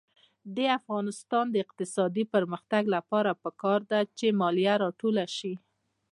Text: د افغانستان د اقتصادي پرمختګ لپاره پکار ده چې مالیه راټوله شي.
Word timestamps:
د 0.55 0.57
افغانستان 0.79 1.45
د 1.51 1.55
اقتصادي 1.65 2.23
پرمختګ 2.33 2.83
لپاره 2.95 3.31
پکار 3.43 3.79
ده 3.91 3.99
چې 4.17 4.27
مالیه 4.39 4.75
راټوله 4.83 5.25
شي. 5.37 5.53